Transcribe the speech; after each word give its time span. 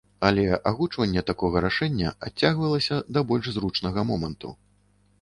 Але 0.27 0.45
агучванне 0.71 1.23
такога 1.27 1.61
рашэння 1.67 2.15
адцягвалася 2.31 3.01
да 3.15 3.27
больш 3.33 3.55
зручнага 3.55 4.11
моманту. 4.13 4.49